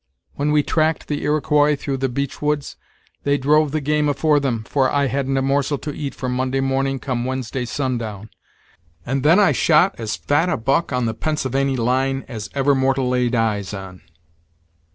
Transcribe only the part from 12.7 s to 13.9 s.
mortal laid eyes